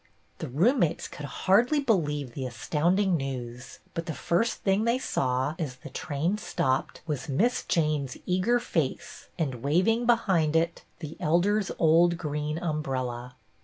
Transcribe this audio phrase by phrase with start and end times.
[0.39, 5.53] The roommates could hardly believe the astound ing news, but the first thing they saw,
[5.59, 11.69] as the train stopped, was Miss Jane's eager face and, waving behind it, the Elder's
[11.77, 13.35] old green umbrella.